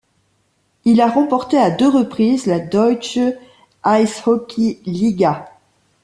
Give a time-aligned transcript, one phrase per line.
[0.83, 3.19] Il a remporté à deux reprises la Deutsche
[3.85, 5.47] Eishockey Liga.